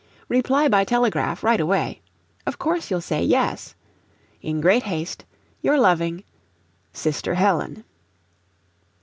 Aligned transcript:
"Reply 0.29 0.67
by 0.67 0.83
telegraph 0.83 1.43
right 1.43 1.59
away. 1.61 2.01
"Of 2.47 2.57
course 2.57 2.89
you'll 2.89 3.01
say 3.01 3.21
'Yes.' 3.23 3.75
"In 4.41 4.59
great 4.59 4.81
haste, 4.81 5.25
your 5.61 5.77
loving 5.79 6.23
"SISTER 6.91 7.35
HELEN. 7.35 7.83